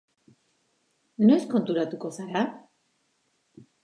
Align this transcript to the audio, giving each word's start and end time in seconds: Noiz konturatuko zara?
Noiz 1.25 1.45
konturatuko 1.51 2.11
zara? 2.15 2.41